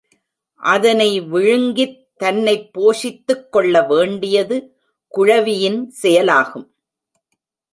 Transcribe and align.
அதனை 0.55 1.21
விழுங்கித் 1.21 2.17
தன்னைப் 2.17 2.71
போஷித்துக் 2.73 3.49
கொள்ள 3.49 3.83
வேண்டியது 3.83 4.77
குழவியின் 5.07 5.89
செயலாகும். 5.89 6.75